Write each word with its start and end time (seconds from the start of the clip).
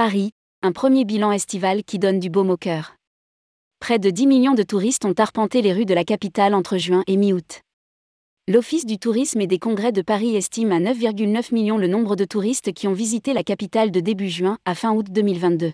Paris, 0.00 0.30
un 0.62 0.70
premier 0.70 1.04
bilan 1.04 1.32
estival 1.32 1.82
qui 1.82 1.98
donne 1.98 2.20
du 2.20 2.30
baume 2.30 2.50
au 2.50 2.56
cœur. 2.56 2.94
Près 3.80 3.98
de 3.98 4.10
10 4.10 4.28
millions 4.28 4.54
de 4.54 4.62
touristes 4.62 5.04
ont 5.04 5.12
arpenté 5.18 5.60
les 5.60 5.72
rues 5.72 5.86
de 5.86 5.92
la 5.92 6.04
capitale 6.04 6.54
entre 6.54 6.78
juin 6.78 7.02
et 7.08 7.16
mi-août. 7.16 7.62
L'Office 8.46 8.86
du 8.86 9.00
tourisme 9.00 9.40
et 9.40 9.48
des 9.48 9.58
congrès 9.58 9.90
de 9.90 10.00
Paris 10.00 10.36
estime 10.36 10.70
à 10.70 10.78
9,9 10.78 11.52
millions 11.52 11.78
le 11.78 11.88
nombre 11.88 12.14
de 12.14 12.24
touristes 12.24 12.72
qui 12.72 12.86
ont 12.86 12.92
visité 12.92 13.32
la 13.34 13.42
capitale 13.42 13.90
de 13.90 13.98
début 13.98 14.28
juin 14.28 14.56
à 14.66 14.76
fin 14.76 14.92
août 14.94 15.06
2022. 15.10 15.72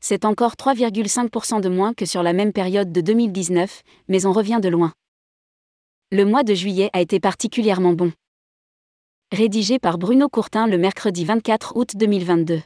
C'est 0.00 0.24
encore 0.24 0.54
3,5% 0.54 1.60
de 1.60 1.68
moins 1.68 1.92
que 1.92 2.06
sur 2.06 2.22
la 2.22 2.32
même 2.32 2.54
période 2.54 2.92
de 2.92 3.02
2019, 3.02 3.82
mais 4.08 4.24
on 4.24 4.32
revient 4.32 4.60
de 4.62 4.70
loin. 4.70 4.94
Le 6.12 6.24
mois 6.24 6.44
de 6.44 6.54
juillet 6.54 6.88
a 6.94 7.02
été 7.02 7.20
particulièrement 7.20 7.92
bon. 7.92 8.10
Rédigé 9.32 9.78
par 9.78 9.98
Bruno 9.98 10.30
Courtin 10.30 10.66
le 10.66 10.78
mercredi 10.78 11.26
24 11.26 11.76
août 11.76 11.90
2022. 11.94 12.62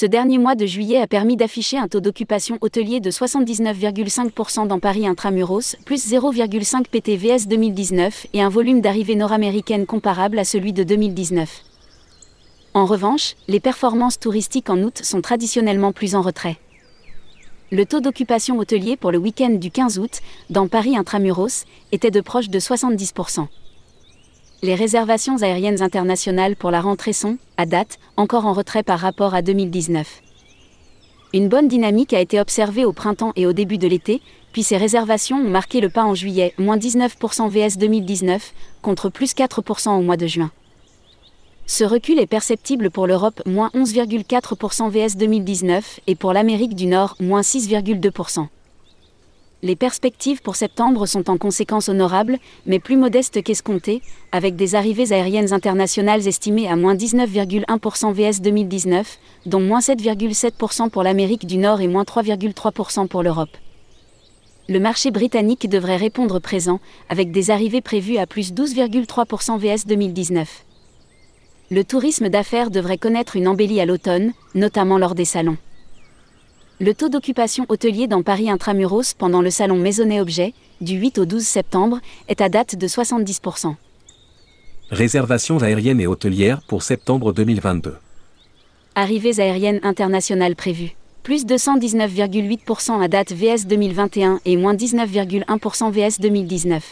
Ce 0.00 0.06
dernier 0.06 0.38
mois 0.38 0.54
de 0.54 0.64
juillet 0.64 0.96
a 0.96 1.06
permis 1.06 1.36
d'afficher 1.36 1.76
un 1.76 1.86
taux 1.86 2.00
d'occupation 2.00 2.56
hôtelier 2.62 3.00
de 3.00 3.10
79,5% 3.10 4.66
dans 4.66 4.78
Paris 4.78 5.06
intramuros, 5.06 5.76
plus 5.84 6.10
0,5 6.10 6.86
PTVS 6.88 7.46
2019 7.46 8.28
et 8.32 8.40
un 8.40 8.48
volume 8.48 8.80
d'arrivées 8.80 9.14
nord-américaines 9.14 9.84
comparable 9.84 10.38
à 10.38 10.44
celui 10.44 10.72
de 10.72 10.84
2019. 10.84 11.64
En 12.72 12.86
revanche, 12.86 13.34
les 13.46 13.60
performances 13.60 14.18
touristiques 14.18 14.70
en 14.70 14.78
août 14.78 15.00
sont 15.02 15.20
traditionnellement 15.20 15.92
plus 15.92 16.14
en 16.14 16.22
retrait. 16.22 16.56
Le 17.70 17.84
taux 17.84 18.00
d'occupation 18.00 18.58
hôtelier 18.58 18.96
pour 18.96 19.12
le 19.12 19.18
week-end 19.18 19.50
du 19.50 19.70
15 19.70 19.98
août, 19.98 20.20
dans 20.48 20.66
Paris 20.66 20.96
intramuros, 20.96 21.66
était 21.92 22.10
de 22.10 22.22
proche 22.22 22.48
de 22.48 22.58
70% 22.58 23.48
les 24.62 24.74
réservations 24.74 25.42
aériennes 25.42 25.82
internationales 25.82 26.56
pour 26.56 26.70
la 26.70 26.80
rentrée 26.80 27.12
sont, 27.12 27.38
à 27.56 27.66
date, 27.66 27.98
encore 28.16 28.46
en 28.46 28.52
retrait 28.52 28.82
par 28.82 28.98
rapport 28.98 29.34
à 29.34 29.42
2019. 29.42 30.22
Une 31.32 31.48
bonne 31.48 31.68
dynamique 31.68 32.12
a 32.12 32.20
été 32.20 32.40
observée 32.40 32.84
au 32.84 32.92
printemps 32.92 33.32
et 33.36 33.46
au 33.46 33.52
début 33.52 33.78
de 33.78 33.88
l'été, 33.88 34.20
puis 34.52 34.62
ces 34.62 34.76
réservations 34.76 35.38
ont 35.38 35.48
marqué 35.48 35.80
le 35.80 35.88
pas 35.88 36.04
en 36.04 36.14
juillet, 36.14 36.52
moins 36.58 36.76
19% 36.76 37.48
VS 37.48 37.78
2019, 37.78 38.52
contre 38.82 39.08
plus 39.08 39.34
4% 39.34 39.96
au 39.96 40.02
mois 40.02 40.16
de 40.16 40.26
juin. 40.26 40.50
Ce 41.66 41.84
recul 41.84 42.18
est 42.18 42.26
perceptible 42.26 42.90
pour 42.90 43.06
l'Europe, 43.06 43.40
moins 43.46 43.70
11,4% 43.74 44.90
VS 44.90 45.16
2019, 45.16 46.00
et 46.08 46.16
pour 46.16 46.32
l'Amérique 46.32 46.74
du 46.74 46.86
Nord, 46.86 47.14
moins 47.20 47.42
6,2%. 47.42 48.48
Les 49.62 49.76
perspectives 49.76 50.40
pour 50.40 50.56
septembre 50.56 51.04
sont 51.04 51.28
en 51.28 51.36
conséquence 51.36 51.90
honorables, 51.90 52.38
mais 52.64 52.78
plus 52.78 52.96
modestes 52.96 53.42
qu'escomptées, 53.42 54.00
avec 54.32 54.56
des 54.56 54.74
arrivées 54.74 55.12
aériennes 55.12 55.52
internationales 55.52 56.26
estimées 56.26 56.66
à 56.66 56.76
moins 56.76 56.94
19,1% 56.94 58.12
VS 58.14 58.40
2019, 58.40 59.18
dont 59.44 59.60
moins 59.60 59.80
7,7% 59.80 60.88
pour 60.88 61.02
l'Amérique 61.02 61.46
du 61.46 61.58
Nord 61.58 61.82
et 61.82 61.88
moins 61.88 62.04
3,3% 62.04 63.06
pour 63.06 63.22
l'Europe. 63.22 63.54
Le 64.70 64.80
marché 64.80 65.10
britannique 65.10 65.68
devrait 65.68 65.96
répondre 65.96 66.38
présent, 66.38 66.80
avec 67.10 67.30
des 67.30 67.50
arrivées 67.50 67.82
prévues 67.82 68.16
à 68.16 68.26
plus 68.26 68.54
12,3% 68.54 69.58
VS 69.58 69.86
2019. 69.86 70.64
Le 71.70 71.84
tourisme 71.84 72.30
d'affaires 72.30 72.70
devrait 72.70 72.96
connaître 72.96 73.36
une 73.36 73.46
embellie 73.46 73.80
à 73.82 73.86
l'automne, 73.86 74.32
notamment 74.54 74.96
lors 74.96 75.14
des 75.14 75.26
salons. 75.26 75.58
Le 76.82 76.94
taux 76.94 77.10
d'occupation 77.10 77.66
hôtelier 77.68 78.06
dans 78.06 78.22
Paris 78.22 78.48
intramuros 78.48 79.12
pendant 79.12 79.42
le 79.42 79.50
salon 79.50 79.76
Maisonnet 79.76 80.18
Objet, 80.18 80.54
du 80.80 80.94
8 80.94 81.18
au 81.18 81.24
12 81.26 81.42
septembre, 81.42 82.00
est 82.26 82.40
à 82.40 82.48
date 82.48 82.74
de 82.74 82.88
70%. 82.88 83.74
Réservations 84.90 85.58
aériennes 85.58 86.00
et 86.00 86.06
hôtelières 86.06 86.62
pour 86.66 86.82
septembre 86.82 87.34
2022. 87.34 87.96
Arrivées 88.94 89.40
aériennes 89.40 89.80
internationales 89.82 90.56
prévues. 90.56 90.96
Plus 91.22 91.44
219,8% 91.44 93.04
à 93.04 93.08
date 93.08 93.32
VS 93.32 93.66
2021 93.66 94.40
et 94.46 94.56
moins 94.56 94.74
19,1% 94.74 95.90
VS 95.90 96.18
2019. 96.18 96.82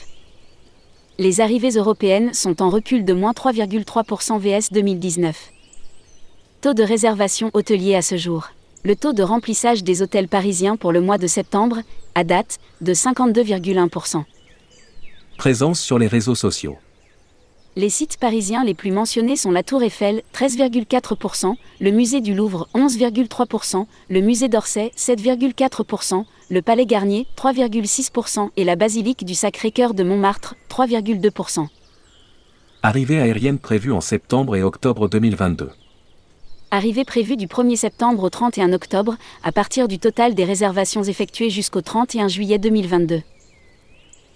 Les 1.19 1.41
arrivées 1.41 1.71
européennes 1.71 2.35
sont 2.35 2.61
en 2.61 2.69
recul 2.69 3.07
de 3.07 3.15
moins 3.15 3.33
3,3% 3.33 4.39
VS 4.39 4.71
2019. 4.71 5.51
Taux 6.61 6.75
de 6.75 6.83
réservation 6.83 7.51
hôtelier 7.55 7.95
à 7.95 8.03
ce 8.03 8.19
jour 8.19 8.51
le 8.85 8.97
taux 8.97 9.13
de 9.13 9.23
remplissage 9.23 9.83
des 9.83 10.03
hôtels 10.03 10.29
parisiens 10.29 10.77
pour 10.77 10.93
le 10.93 11.01
mois 11.01 11.19
de 11.19 11.27
septembre, 11.27 11.79
à 12.15 12.25
date, 12.25 12.59
de 12.81 12.95
52,1%. 12.95 14.25
Présence 15.37 15.81
sur 15.81 15.99
les 15.99 16.07
réseaux 16.07 16.35
sociaux. 16.35 16.77
Les 17.77 17.91
sites 17.91 18.17
parisiens 18.17 18.65
les 18.65 18.75
plus 18.75 18.91
mentionnés 18.91 19.37
sont 19.37 19.53
la 19.53 19.63
Tour 19.63 19.85
Eiffel, 19.85 20.23
13,4%, 20.35 21.55
le 21.81 21.91
musée 21.93 22.21
du 22.21 22.35
Louvre, 22.35 22.69
11,3%, 22.75 23.87
le 24.09 24.21
musée 24.21 24.49
d'Orsay, 24.49 24.91
7,4%, 24.97 26.25
le 26.51 26.63
Palais 26.63 26.87
Garnier, 26.87 27.29
3,6% 27.37 28.51
et 28.57 28.65
la 28.65 28.75
basilique 28.75 29.25
du 29.25 29.35
Sacré-Cœur 29.35 29.95
de 29.95 30.03
Montmartre, 30.03 30.57
3,2%. 30.69 31.69
Arrivée 32.83 33.21
aérienne 33.21 33.59
prévue 33.59 33.93
en 33.93 34.01
septembre 34.01 34.57
et 34.57 34.63
octobre 34.63 35.09
2022 35.09 35.71
arrivée 36.71 37.05
prévue 37.05 37.37
du 37.37 37.47
1er 37.47 37.77
septembre 37.77 38.23
au 38.25 38.31
31 38.31 38.73
octobre, 38.73 39.17
à 39.43 39.53
partir 39.53 39.89
du 39.89 39.99
total 39.99 40.35
des 40.35 40.45
réservations 40.45 41.03
effectuées 41.03 41.51
jusqu'au 41.51 41.81
31 41.81 42.29
juillet 42.29 42.59
2022. 42.59 43.23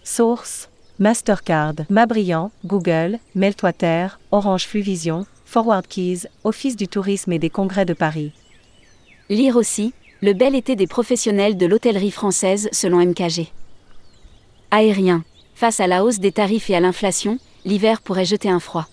Source 0.05 0.69
Mastercard, 0.99 1.75
Mabriand, 1.91 2.51
Google, 2.65 3.19
Meltwater, 3.35 4.21
Orange 4.31 4.67
Fluvision, 4.67 5.27
Forward 5.45 5.87
Keys, 5.87 6.27
Office 6.45 6.77
du 6.77 6.89
tourisme 6.89 7.33
et 7.33 7.39
des 7.39 7.51
congrès 7.51 7.85
de 7.85 7.95
Paris. 7.95 8.33
Lire 9.29 9.57
aussi 9.57 9.95
Le 10.21 10.33
bel 10.33 10.55
été 10.55 10.77
des 10.77 10.87
professionnels 10.87 11.57
de 11.57 11.67
l'hôtellerie 11.67 12.11
française 12.11 12.69
selon 12.73 13.05
MKG. 13.05 13.49
Aérien. 14.71 15.25
Face 15.55 15.81
à 15.81 15.87
la 15.87 16.05
hausse 16.05 16.19
des 16.19 16.33
tarifs 16.33 16.71
et 16.71 16.77
à 16.77 16.81
l'inflation, 16.81 17.39
l'hiver 17.65 18.01
pourrait 18.01 18.25
jeter 18.25 18.49
un 18.49 18.61
froid. 18.61 18.87